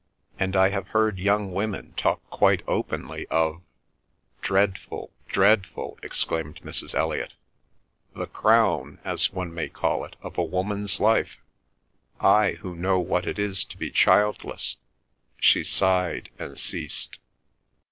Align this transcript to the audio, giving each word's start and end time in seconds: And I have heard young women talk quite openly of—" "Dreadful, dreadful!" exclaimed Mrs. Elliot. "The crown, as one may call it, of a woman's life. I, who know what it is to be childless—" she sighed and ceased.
And 0.39 0.55
I 0.55 0.69
have 0.69 0.87
heard 0.87 1.19
young 1.19 1.53
women 1.53 1.93
talk 1.95 2.27
quite 2.31 2.63
openly 2.67 3.27
of—" 3.27 3.61
"Dreadful, 4.41 5.11
dreadful!" 5.27 5.99
exclaimed 6.01 6.59
Mrs. 6.63 6.95
Elliot. 6.95 7.35
"The 8.15 8.25
crown, 8.25 8.97
as 9.05 9.31
one 9.31 9.53
may 9.53 9.69
call 9.69 10.03
it, 10.05 10.15
of 10.23 10.39
a 10.39 10.43
woman's 10.43 10.99
life. 10.99 11.37
I, 12.19 12.53
who 12.53 12.75
know 12.75 12.97
what 12.97 13.27
it 13.27 13.37
is 13.37 13.63
to 13.65 13.77
be 13.77 13.91
childless—" 13.91 14.77
she 15.39 15.63
sighed 15.63 16.31
and 16.39 16.59
ceased. 16.59 17.19